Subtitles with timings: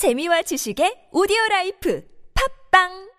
[0.00, 2.00] 재미와 지식의 오디오 라이프.
[2.32, 3.09] 팝빵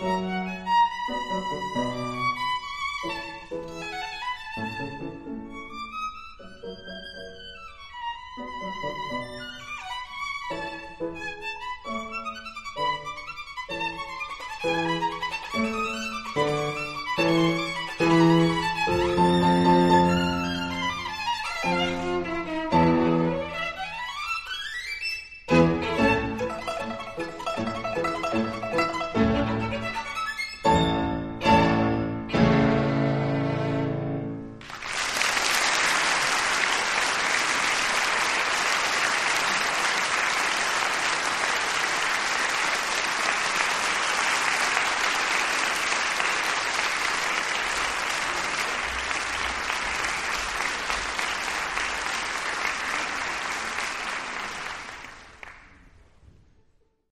[0.00, 0.37] Música